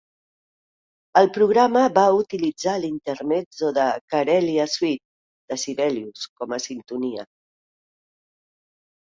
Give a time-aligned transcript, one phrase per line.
[1.19, 3.85] El programa va utilitzar l'intermezzo de
[4.15, 5.05] "Karelia Suite"
[5.53, 7.29] de Sibelius com a sintonia.